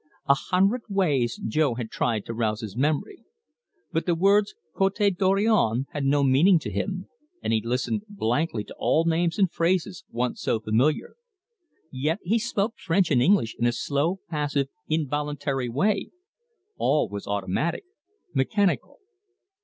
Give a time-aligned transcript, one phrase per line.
[0.27, 3.23] A hundred ways Jo had tried to rouse his memory.
[3.91, 7.05] But the words Cote Dorion had no meaning to him,
[7.43, 11.17] and he listened blankly to all names and phrases once so familiar.
[11.91, 16.09] Yet he spoke French and English in a slow, passive, involuntary way.
[16.79, 17.83] All was automatic,
[18.33, 18.97] mechanical.